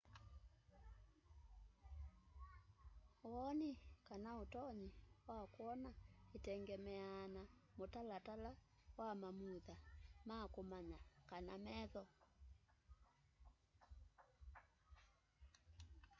[3.33, 3.69] woni
[4.07, 4.89] kana utonyi
[5.27, 5.91] wa kwona
[6.37, 7.41] itengemeaa na
[7.77, 8.51] mutalatala
[8.99, 9.75] wa mamutha
[10.27, 10.97] ma kumanya
[11.29, 12.03] kana metho